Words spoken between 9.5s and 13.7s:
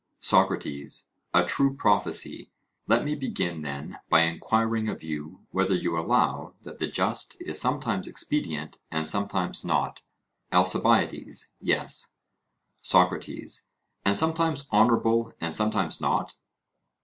not? ALCIBIADES: Yes. SOCRATES: